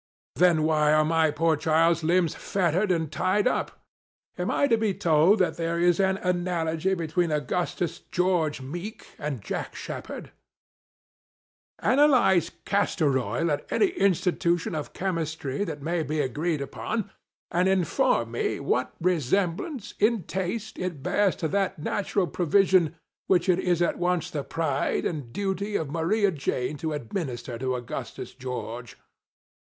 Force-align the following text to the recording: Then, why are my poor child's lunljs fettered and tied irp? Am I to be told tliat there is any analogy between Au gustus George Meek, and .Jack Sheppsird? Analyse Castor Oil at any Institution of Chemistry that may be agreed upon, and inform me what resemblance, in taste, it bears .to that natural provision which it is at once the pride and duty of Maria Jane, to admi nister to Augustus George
Then, 0.35 0.63
why 0.63 0.93
are 0.93 1.05
my 1.05 1.29
poor 1.29 1.55
child's 1.55 2.01
lunljs 2.01 2.33
fettered 2.35 2.91
and 2.91 3.11
tied 3.11 3.45
irp? 3.45 3.69
Am 4.35 4.49
I 4.49 4.65
to 4.65 4.75
be 4.75 4.95
told 4.95 5.39
tliat 5.41 5.57
there 5.57 5.79
is 5.79 5.99
any 5.99 6.19
analogy 6.21 6.95
between 6.95 7.31
Au 7.31 7.39
gustus 7.39 7.99
George 8.09 8.61
Meek, 8.63 9.05
and 9.19 9.43
.Jack 9.43 9.75
Sheppsird? 9.75 10.31
Analyse 11.77 12.49
Castor 12.65 13.19
Oil 13.19 13.51
at 13.51 13.71
any 13.71 13.89
Institution 13.89 14.73
of 14.73 14.93
Chemistry 14.93 15.63
that 15.65 15.83
may 15.83 16.01
be 16.01 16.19
agreed 16.19 16.61
upon, 16.61 17.11
and 17.51 17.69
inform 17.69 18.31
me 18.31 18.59
what 18.59 18.95
resemblance, 18.99 19.93
in 19.99 20.23
taste, 20.23 20.79
it 20.79 21.03
bears 21.03 21.35
.to 21.35 21.47
that 21.49 21.77
natural 21.77 22.25
provision 22.25 22.95
which 23.27 23.47
it 23.47 23.59
is 23.59 23.83
at 23.83 23.99
once 23.99 24.31
the 24.31 24.43
pride 24.43 25.05
and 25.05 25.31
duty 25.31 25.75
of 25.75 25.91
Maria 25.91 26.31
Jane, 26.31 26.75
to 26.77 26.87
admi 26.87 27.25
nister 27.27 27.59
to 27.59 27.75
Augustus 27.75 28.33
George 28.33 28.97